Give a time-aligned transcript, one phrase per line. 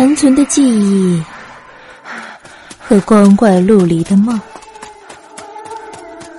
[0.00, 1.22] 残存的记忆
[2.78, 4.40] 和光怪陆离的梦，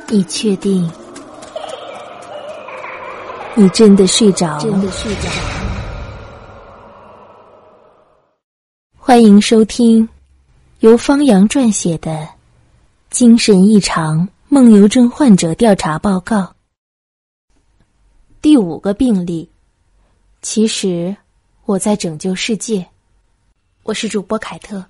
[0.07, 0.91] 你确定
[3.53, 4.91] 你真的睡着了？
[8.97, 10.09] 欢迎收听
[10.79, 12.11] 由方洋撰写的
[13.11, 16.37] 《精神异常梦游症患者调查报告》
[18.41, 19.47] 第五个病例。
[20.41, 21.15] 其实
[21.65, 22.87] 我在拯救世界。
[23.83, 24.83] 我是主播凯特。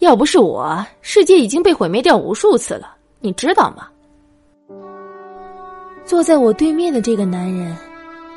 [0.00, 3.88] 要不是我，世界已经被毁灭掉无数次了，你知道吗？
[6.04, 7.76] 坐在我对面的这个男人，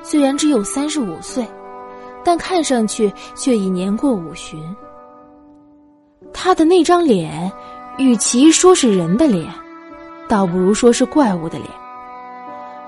[0.03, 1.43] 虽然只有三十五岁，
[2.23, 4.63] 但看上去却已年过五旬。
[6.31, 7.51] 他的那张脸，
[7.97, 9.51] 与其说是人的脸，
[10.27, 11.69] 倒不如说是怪物的脸。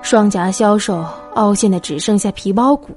[0.00, 2.96] 双颊消瘦，凹陷的只剩下皮包骨。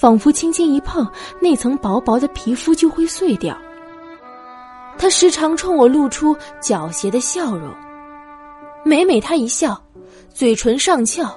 [0.00, 1.04] 仿佛轻轻一碰，
[1.40, 3.58] 那层薄薄的皮肤就会碎掉。
[4.96, 7.68] 他时常冲我露出狡黠的笑容，
[8.84, 9.76] 每每他一笑，
[10.32, 11.28] 嘴唇上翘，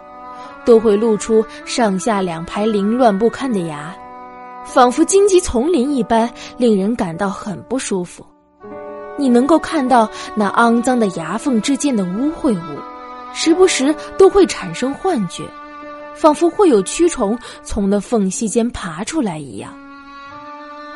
[0.64, 3.96] 都会露出上下两排凌乱不堪的牙，
[4.64, 8.24] 仿佛荆棘丛林一般，令人感到很不舒服。
[9.18, 12.80] 你能够看到那肮脏的牙缝之间的污秽物，
[13.34, 15.46] 时不时都会产生幻觉。
[16.16, 19.74] 仿佛会有蛆虫从那缝隙间爬出来一样。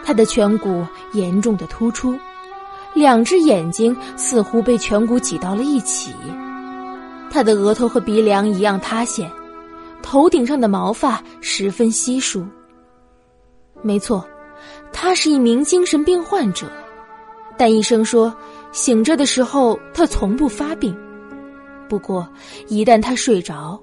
[0.04, 2.16] 他的颧骨严重的突出，
[2.94, 6.14] 两只眼睛似乎被颧骨挤到了一起。
[7.32, 9.30] 他的额头和鼻梁一样塌陷，
[10.02, 12.46] 头顶上的毛发十分稀疏。
[13.82, 14.24] 没错，
[14.94, 16.72] 他是一名精神病患者，
[17.58, 18.34] 但医生说，
[18.72, 20.96] 醒着的时候他从不发病。
[21.90, 22.28] 不过，
[22.68, 23.80] 一旦他睡着，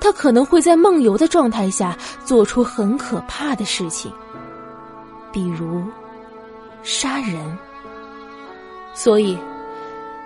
[0.00, 4.12] 他可能会在梦游的状态下做出很可怕的事情，
[5.32, 5.82] 比如
[6.82, 7.58] 杀人。
[8.94, 9.36] 所以，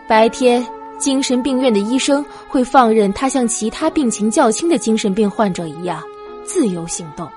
[0.09, 0.67] 白天
[0.99, 6.03] 精神病院的医生会放任他像其他病情较轻的精神病患者一样
[6.45, 7.29] 自由行动，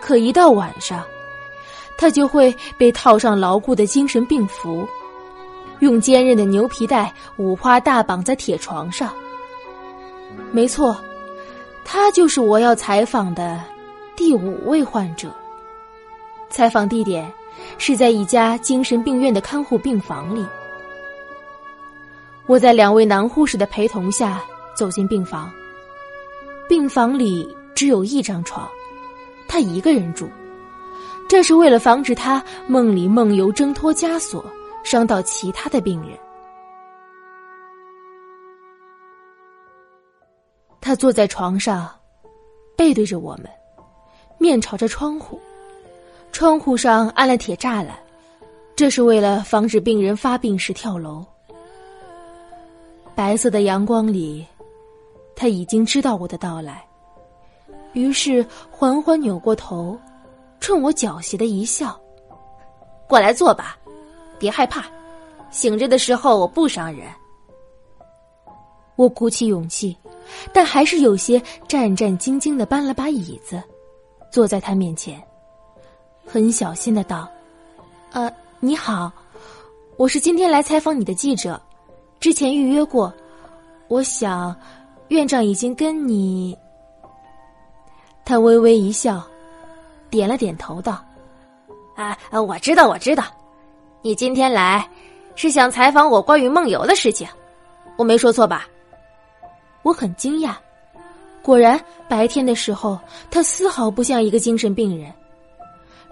[0.00, 1.02] 可一到晚上，
[1.98, 4.86] 他就会被套上牢固的精神病服，
[5.80, 9.12] 用坚韧的牛皮带五花大绑在铁床上。
[10.52, 10.96] 没错。
[11.88, 13.62] 他就是我要采访的
[14.16, 15.32] 第五位患者。
[16.50, 17.32] 采访地点
[17.78, 20.44] 是在一家精神病院的看护病房里。
[22.46, 24.42] 我在两位男护士的陪同下
[24.76, 25.48] 走进病房。
[26.68, 28.68] 病房里只有一张床，
[29.46, 30.28] 他一个人住。
[31.28, 34.44] 这是为了防止他梦里梦游挣脱枷锁，
[34.82, 36.18] 伤到其他的病人。
[40.86, 41.90] 他坐在床上，
[42.76, 43.50] 背对着我们，
[44.38, 45.36] 面朝着窗户。
[46.30, 47.98] 窗户上安了铁栅栏，
[48.76, 51.26] 这是为了防止病人发病时跳楼。
[53.16, 54.46] 白色的阳光里，
[55.34, 56.86] 他已经知道我的到来，
[57.92, 59.98] 于是缓缓扭过头，
[60.60, 62.00] 冲我狡黠的一笑
[63.08, 63.76] ：“过来坐吧，
[64.38, 64.84] 别害怕，
[65.50, 67.08] 醒着的时候我不伤人。”
[68.96, 69.96] 我鼓起勇气。
[70.52, 73.62] 但还是有些战战兢兢的搬了把椅子，
[74.28, 75.22] 坐在他面前，
[76.26, 77.28] 很小心的道
[78.10, 79.12] ：“呃，你好，
[79.96, 81.62] 我是今天来采访你的记者，
[82.18, 83.14] 之前预约过。
[83.86, 84.54] 我想，
[85.08, 86.58] 院长已经跟你……”
[88.26, 89.24] 他微微一笑，
[90.10, 91.04] 点了点头道
[91.94, 93.22] ：“啊，我知道，我知道，
[94.02, 94.84] 你今天来
[95.36, 97.28] 是想采访我关于梦游的事情，
[97.96, 98.66] 我没说错吧？”
[99.86, 100.52] 我很惊讶，
[101.42, 102.98] 果然白天的时候，
[103.30, 105.12] 他丝毫不像一个精神病人，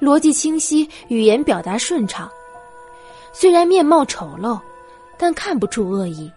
[0.00, 2.30] 逻辑清晰，语言表达顺畅。
[3.32, 4.60] 虽然面貌丑陋，
[5.18, 6.30] 但看不出恶意。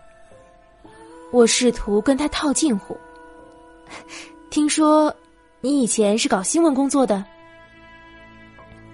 [1.31, 2.97] 我试图跟他套近乎。
[4.49, 5.15] 听说
[5.61, 7.23] 你以前是搞新闻工作的？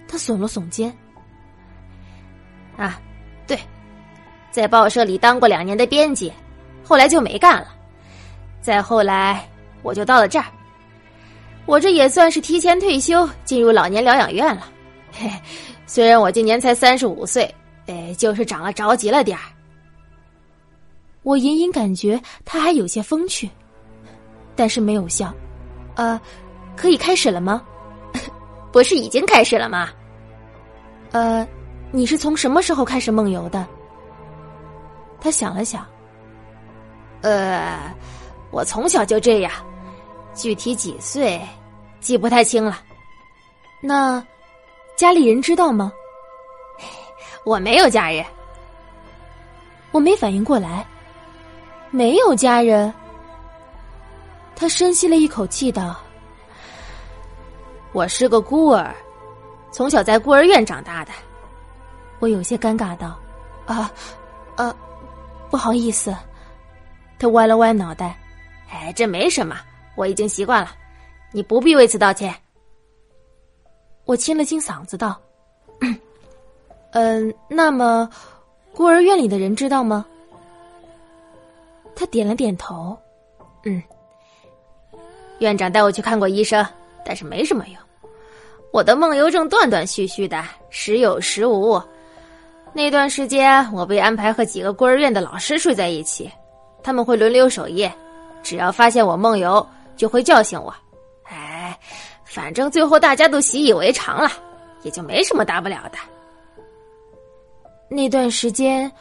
[0.06, 0.94] 他耸了耸肩。
[2.76, 3.00] 啊，
[3.48, 3.58] 对，
[4.52, 6.30] 在报社里当过两年的编辑，
[6.84, 7.74] 后来就没干了。
[8.64, 9.46] 再后来，
[9.82, 10.46] 我就到了这儿。
[11.66, 14.70] 我这也算是提前退休，进入老年疗养院了。
[15.12, 15.30] 嘿，
[15.86, 17.54] 虽然我今年才三十五岁，
[17.88, 19.44] 哎，就是长得着急了点儿。
[21.24, 23.50] 我隐隐感觉他还有些风趣，
[24.56, 25.34] 但是没有笑。
[25.96, 26.20] 呃，
[26.76, 27.62] 可以开始了吗？
[28.72, 29.90] 不是已经开始了吗？
[31.12, 31.46] 呃，
[31.92, 33.68] 你是从什么时候开始梦游的？
[35.20, 35.86] 他想了想，
[37.24, 37.94] 呃。
[38.54, 39.52] 我从小就这样，
[40.36, 41.42] 具体几岁
[42.00, 42.80] 记不太清了。
[43.82, 44.24] 那
[44.96, 45.92] 家里人知道吗？
[47.44, 48.24] 我没有家人。
[49.92, 50.86] 我没反应过来，
[51.90, 52.94] 没有家人。
[54.56, 56.00] 他深吸了一口气道
[57.92, 58.94] ：“我是个孤儿，
[59.72, 61.12] 从小在孤儿院长大的。”
[62.20, 63.20] 我有些尴尬道
[63.66, 63.92] ：“啊，
[64.58, 64.76] 呃，
[65.50, 66.16] 不好意思。”
[67.18, 68.18] 他歪了歪脑袋
[68.74, 69.56] ：“哎，这没什么，
[69.96, 70.72] 我已经习惯了，
[71.32, 72.34] 你不必为此道歉。”
[74.06, 75.16] 我清了清嗓子道
[76.92, 78.10] ：“嗯，那么。”
[78.76, 80.04] 孤儿院里的人知道吗？
[81.96, 82.98] 他点了点头，
[83.66, 83.82] 嗯。
[85.38, 86.66] 院长带我去看过医生，
[87.06, 87.78] 但是没什么用。
[88.72, 91.80] 我的梦游症断断续续的，时有时无。
[92.74, 96.28] 那段时间，我被安排和几个孤儿院的老师睡在一起，
[96.82, 97.94] 他们会轮流守夜，
[98.44, 100.72] 只要发现我梦游，就会叫醒我。
[101.24, 101.76] 哎，
[102.26, 104.30] 反正最后大家都习以为常了，
[104.84, 105.98] 也就没什么大不了的。
[107.90, 108.92] 那段时间，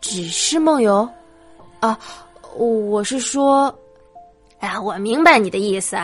[0.00, 1.08] 只是梦游，
[1.80, 1.98] 啊，
[2.56, 3.72] 我是说，
[4.60, 5.96] 哎，我明白你的意思，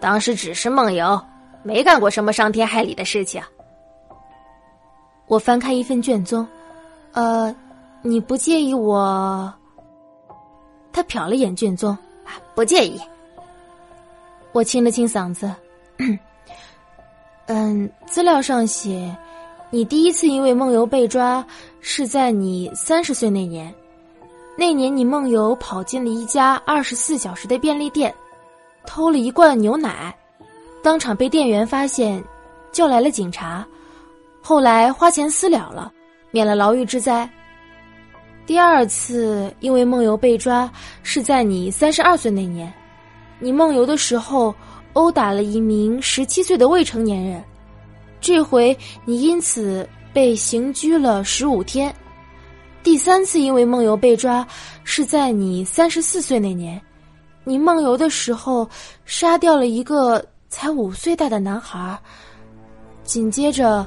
[0.00, 1.20] 当时只是梦游，
[1.62, 3.42] 没干过什么伤天害理的事情。
[5.26, 6.46] 我翻开一份卷宗，
[7.12, 7.54] 呃，
[8.02, 9.52] 你不介意我？
[10.96, 11.94] 他瞟了眼卷宗，
[12.54, 12.98] 不介意。
[14.52, 15.54] 我清了清嗓子，
[17.48, 19.14] 嗯，资料上写。
[19.68, 21.44] 你第一次因为梦游被抓，
[21.82, 23.70] 是在你三十岁那年。
[24.56, 28.14] 那年你梦游跑进了一家二十四小时的便利店，
[28.86, 30.16] 偷了一罐牛奶，
[30.82, 32.24] 当场被店员发现，
[32.72, 33.66] 叫来了警察。
[34.40, 35.92] 后来花钱私了了，
[36.30, 37.28] 免了牢狱之灾。
[38.46, 40.70] 第二次因为梦游被抓，
[41.02, 42.72] 是在你三十二岁那年，
[43.40, 44.54] 你梦游的时候
[44.92, 47.42] 殴打了一名十七岁的未成年人。
[48.20, 51.94] 这回你因此被刑拘了十五天。
[52.84, 54.46] 第三次因为梦游被抓，
[54.84, 56.80] 是在你三十四岁那年，
[57.42, 58.68] 你梦游的时候
[59.04, 61.98] 杀掉了一个才五岁大的男孩。
[63.02, 63.84] 紧接着，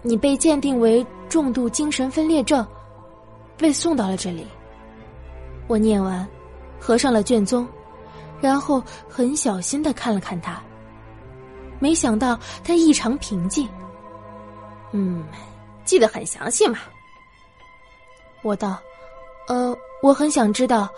[0.00, 2.66] 你被鉴定为重度精神分裂症，
[3.62, 4.46] 被送到了这里。
[5.68, 6.28] 我念完，
[6.80, 7.66] 合上了卷宗，
[8.40, 10.60] 然后很小心的看了看他。
[11.78, 13.68] 没想到他异常平静。
[14.90, 15.24] 嗯，
[15.84, 16.78] 记得很详细嘛。
[18.42, 18.78] 我道
[19.46, 20.88] ：“呃，我很想知道，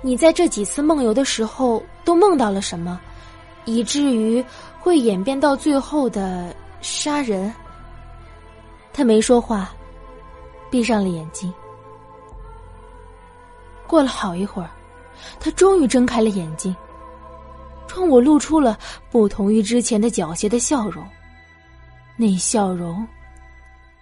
[0.00, 2.98] 你在这几次梦游的时候都梦到了什么，
[3.66, 4.44] 以至于
[4.80, 7.52] 会演变到最后的杀人。”
[8.92, 9.70] 他没说话，
[10.70, 11.52] 闭上了眼睛。
[13.88, 14.70] 过了好一会儿，
[15.40, 16.74] 他终于睁开了眼睛。
[17.88, 18.78] 冲我露出了
[19.10, 21.02] 不同于之前的狡黠的笑容，
[22.16, 23.04] 那笑容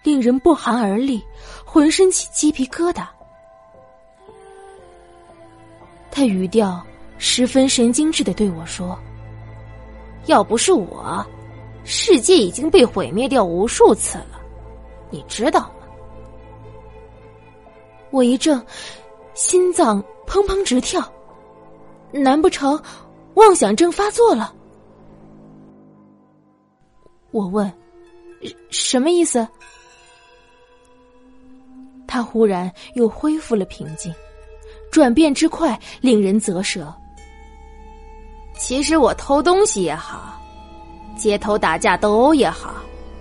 [0.02, 1.24] 令人不寒而栗，
[1.64, 3.06] 浑身起鸡皮疙瘩。
[6.10, 6.84] 他语调
[7.16, 8.98] 十分神经质的对我说
[10.26, 11.24] ：“要不是我，
[11.84, 14.40] 世界已经被毁灭掉无数次了，
[15.10, 15.86] 你知道吗？”
[18.10, 18.60] 我一怔，
[19.36, 21.00] 心脏砰砰直跳，
[22.10, 22.82] 难不成？
[23.34, 24.50] 妄想症发作了，
[27.32, 27.70] 我问
[28.70, 29.46] ：“什么意思？”
[32.08, 34.10] 他忽然又恢复了平静，
[34.90, 36.90] 转变之快令人啧舌。
[38.58, 40.40] 其实我偷东西也好，
[41.14, 42.76] 街头打架斗殴也好，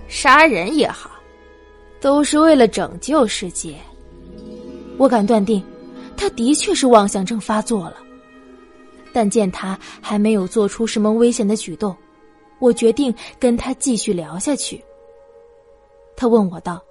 [0.08, 1.10] 杀人也好，
[2.00, 3.76] 都是为了拯救世界。
[4.96, 5.62] 我敢断定，
[6.16, 7.96] 他的确是妄想症发作了。
[9.12, 11.96] 但见他还没有做出什么危险的举动，
[12.58, 14.82] 我决定跟他继续聊下去。
[16.16, 16.82] 他问我道：“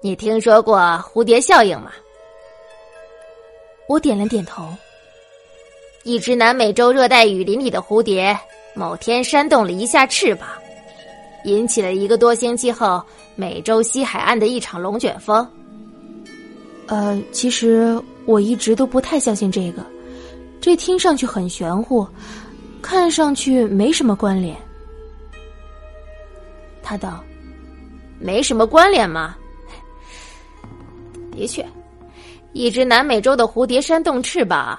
[0.00, 1.92] 你听说过蝴蝶效应吗？”
[3.88, 4.68] 我点了点头。
[6.04, 8.38] 一只南美洲热带雨林里的蝴蝶，
[8.74, 10.48] 某天扇动了一下翅膀，
[11.44, 13.02] 引起了一个多星期后
[13.34, 15.44] 美洲西海岸的一场龙卷风。
[16.88, 19.84] 呃，其实我一直都不太相信这个。
[20.60, 22.06] 这听上去很玄乎，
[22.82, 24.56] 看上去没什么关联。
[26.82, 27.22] 他道
[28.18, 29.36] ：“没什么关联吗？
[31.30, 31.64] 的确，
[32.52, 34.78] 一只南美洲的蝴蝶扇动翅膀，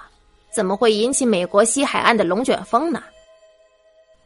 [0.52, 3.04] 怎么会引起美国西海岸的龙卷风呢？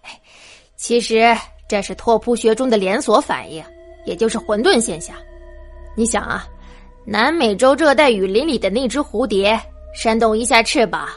[0.78, 1.36] 其实
[1.68, 3.64] 这是拓扑学中的连锁反应，
[4.06, 5.16] 也就是混沌现象。
[5.96, 6.48] 你想啊，
[7.06, 9.60] 南美洲热带雨林里的那只蝴蝶
[9.94, 11.08] 扇动一下翅膀。”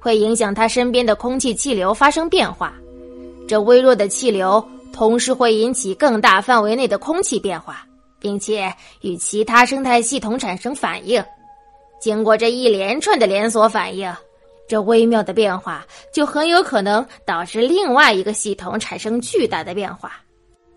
[0.00, 2.74] 会影响它身边的空气气流发生变化，
[3.48, 4.62] 这微弱的气流
[4.92, 7.86] 同时会引起更大范围内的空气变化，
[8.20, 11.24] 并且与其他生态系统产生反应。
[12.02, 14.14] 经过这一连串的连锁反应，
[14.68, 20.20] 这微妙的变化就很有可能导致另外一个系统产生巨大的变化。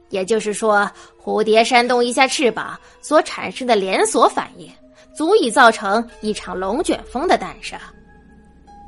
[0.10, 0.90] 也就是说，
[1.22, 4.72] 蝴蝶扇动一下翅膀所产生的连锁反应，
[5.16, 7.80] 足以造成一场龙卷风的诞生。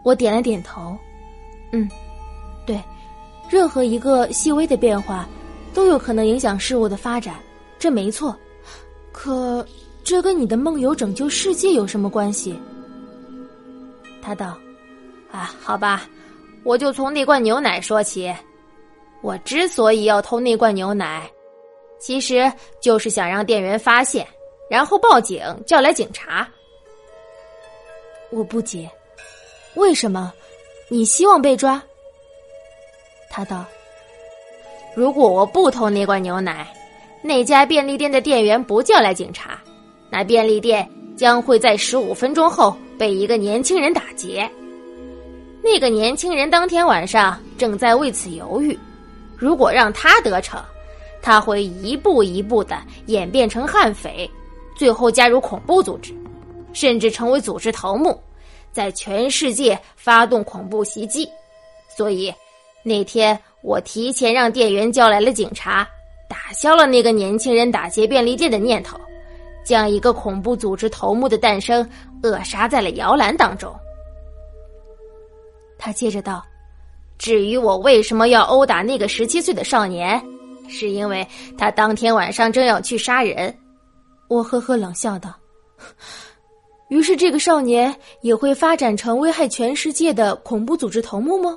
[0.03, 0.97] 我点了点头，
[1.71, 1.89] 嗯，
[2.65, 2.81] 对，
[3.49, 5.27] 任何一个细微的变化，
[5.73, 7.35] 都有可能影响事物的发展，
[7.77, 8.35] 这没错。
[9.11, 9.65] 可
[10.03, 12.57] 这跟你的梦游拯救世界有什么关系？
[14.21, 14.57] 他道
[15.31, 16.03] ：“啊，好吧，
[16.63, 18.33] 我就从那罐牛奶说起。
[19.21, 21.29] 我之所以要偷那罐牛奶，
[21.99, 24.25] 其实就是想让店员发现，
[24.69, 26.47] 然后报警，叫来警察。
[28.31, 28.89] 我不解。”
[29.75, 30.33] 为什么？
[30.89, 31.81] 你希望被抓？
[33.29, 33.63] 他道
[34.95, 36.67] ：“如果我不偷那罐牛奶，
[37.21, 39.61] 那家便利店的店员不叫来警察，
[40.09, 44.49] 那便利店将会在十五分钟后被一个年轻人打劫。
[45.61, 48.77] 那个年轻人当天晚上正在为此犹豫。
[49.39, 50.61] 如果让他得逞，
[51.21, 52.77] 他会一步一步的
[53.07, 54.29] 演变成悍匪，
[54.75, 56.13] 最后加入恐怖组织，
[56.73, 58.21] 甚至成为组织头目。”
[58.71, 61.27] 在全世界发动恐怖袭击，
[61.97, 62.31] 所以
[62.83, 65.85] 那天我提前让店员叫来了警察，
[66.29, 68.95] 打消了那个年轻人打劫便利店的念头，
[69.65, 71.85] 将一个恐怖组织头目的诞生
[72.21, 73.75] 扼杀在了摇篮当中。
[75.79, 76.45] 他接着道
[77.19, 80.19] ：“至于我为什么要殴打那个十七岁的少年，
[80.67, 83.55] 是因为他当天晚上正要去杀人。”
[84.29, 85.35] 我呵呵冷笑道。
[86.87, 91.55] 于是，这个少年也会发展成危害全世界的恐怖组织头目吗？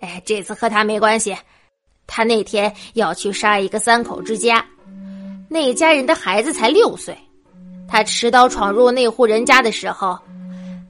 [0.00, 1.36] 哎，这次和他没关系。
[2.06, 4.64] 他那天要去杀一个三口之家，
[5.48, 7.16] 那家人的孩子才六岁。
[7.86, 10.18] 他持刀闯入那户人家的时候，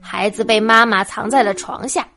[0.01, 2.07] 孩子被妈妈藏在了床下。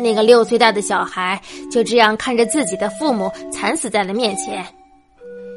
[0.00, 1.40] 那个六岁大的小孩
[1.70, 4.66] 就这样看着自己的父母惨死在了面前，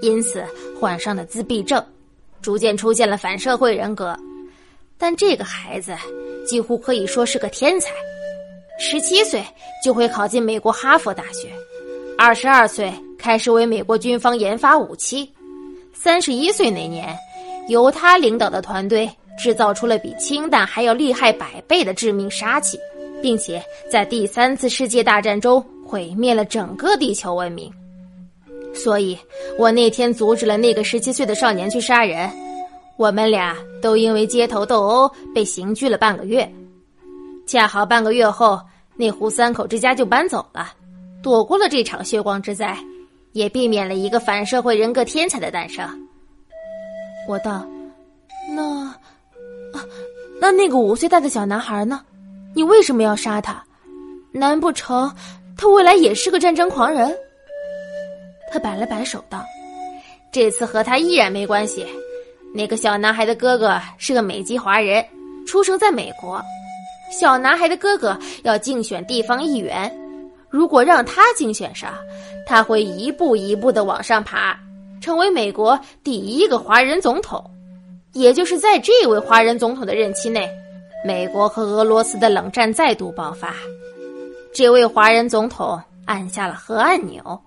[0.01, 0.43] 因此
[0.79, 1.83] 患上了自闭症，
[2.41, 4.17] 逐渐出现了反社会人格。
[4.97, 5.95] 但这个孩子
[6.45, 7.91] 几乎可以说是个天才，
[8.77, 9.43] 十七岁
[9.83, 11.49] 就会考进美国哈佛大学，
[12.17, 15.29] 二十二岁开始为美国军方研发武器，
[15.93, 17.17] 三十一岁那年，
[17.69, 22.77] 由他领导的团队制造出了比氢弹还要厉害百倍的致命杀器，
[23.23, 27.71] 并且在第三次世界大战中毁灭了整个地球文明。
[28.75, 29.17] 所以，
[29.57, 32.29] 我那天阻止了那个十七岁的少年去杀人。
[32.97, 36.47] 我们俩都因为街头斗殴被刑拘了半个月，
[37.47, 38.59] 恰好半个月后，
[38.95, 40.73] 那户三口之家就搬走了，
[41.23, 42.77] 躲过了这场血光之灾，
[43.31, 45.87] 也避免了一个反社会人格天才的诞生。
[47.27, 47.65] 我道
[48.53, 49.85] ：“那，啊，
[50.41, 52.01] 那那个五岁大的小男孩呢？
[52.53, 53.63] 你为什么要杀他？
[54.31, 55.13] 难不成
[55.57, 57.15] 他未来也是个战争狂人？”
[58.51, 59.43] 他摆了摆手道
[60.31, 61.85] ：“这次和他依然没关系。”
[62.53, 65.03] 那个小男孩的哥哥是个美籍华人，
[65.47, 66.39] 出生在美国。
[67.11, 69.91] 小男孩的哥哥要竞选地方议员，
[70.49, 71.93] 如果让他竞选上，
[72.45, 74.55] 他会一步一步的往上爬，
[75.01, 77.43] 成为美国第一个华人总统。
[78.13, 80.47] 也就是在这位华人总统的任期内，
[81.05, 83.53] 美国和俄罗斯的冷战再度爆发。
[84.53, 87.41] 这位华人总统按下了核按钮，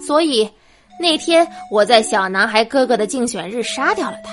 [0.00, 0.48] 所以
[0.98, 4.32] 那天我在小男孩哥哥的竞选日杀掉了他。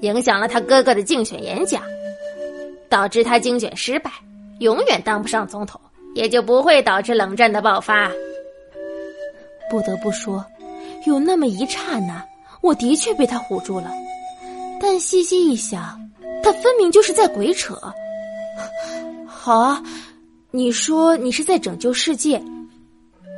[0.00, 1.80] 影响了他哥哥的竞选演讲，
[2.88, 4.10] 导致他竞选失败，
[4.58, 5.80] 永远当不上总统，
[6.16, 8.10] 也就不会导致冷战的爆发。
[9.70, 10.44] 不得不说，
[11.06, 12.20] 有那么一刹那，
[12.62, 13.92] 我的确被他唬住了。
[14.80, 15.96] 但细细一想，
[16.42, 17.78] 他分明就是在鬼扯。
[19.44, 19.82] 好啊，
[20.52, 22.40] 你说你是在拯救世界，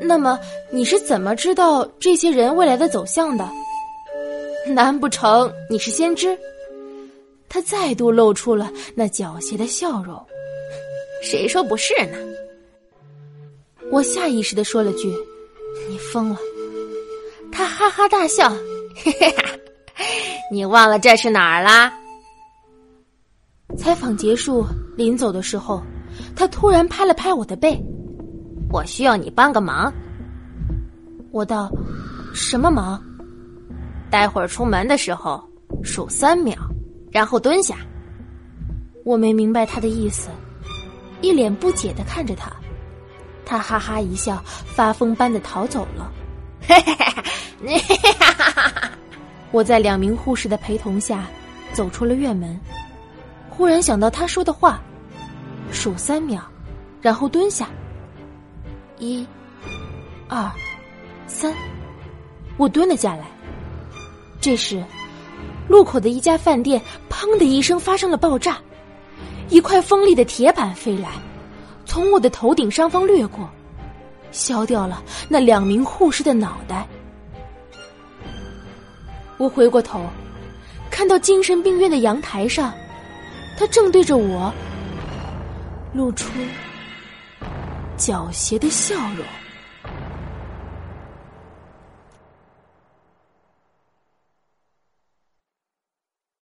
[0.03, 0.39] 那么
[0.71, 3.49] 你是怎么知道这些人未来的走向的？
[4.67, 6.39] 难不成你是先知？
[7.49, 10.23] 他再度露出了那狡黠的笑容，
[11.23, 12.19] 谁说不是呢？
[13.91, 15.11] 我下意识的说了句
[15.89, 16.37] ：“你疯了。”
[17.51, 18.51] 他哈哈大笑
[19.03, 19.43] ：“嘿嘿哈，
[20.53, 21.91] 你忘了这是哪儿啦？”
[23.79, 24.65] 采访结束，
[24.97, 25.83] 临走的时候，
[26.37, 27.81] 他突然拍了拍我的背
[28.71, 29.93] ：“我需要你帮个忙。”
[31.33, 31.71] 我道
[32.35, 33.03] ：“什么忙？”
[34.11, 35.43] 待会儿出门的时候
[35.83, 36.55] 数三秒。
[37.11, 37.77] 然后蹲下，
[39.05, 40.31] 我没明白他的意思，
[41.21, 42.51] 一脸不解的看着他，
[43.47, 46.13] 他哈哈一笑，发疯般的逃走了。
[49.53, 51.27] 我在两名护士的陪同下
[51.73, 52.59] 走出了院门，
[53.49, 54.83] 忽然想到他说的话，
[55.73, 56.41] 数三秒，
[57.01, 57.69] 然后蹲下。
[58.99, 59.27] 一、
[60.29, 60.51] 二、
[61.27, 61.53] 三，
[62.57, 63.25] 我蹲了下来。
[64.41, 64.83] 这时，
[65.69, 66.81] 路口的一家饭店
[67.11, 68.59] “砰”的一声发生了爆炸，
[69.49, 71.11] 一块锋利的铁板飞来，
[71.85, 73.49] 从我的头顶上方掠过，
[74.31, 76.87] 削掉了那两名护士的脑袋。
[79.39, 80.01] 我回过头，
[80.91, 82.73] 看到精神病院的阳台上，
[83.59, 84.53] 他正对着我，
[85.95, 86.29] 露出
[87.97, 89.44] 狡黠的笑容。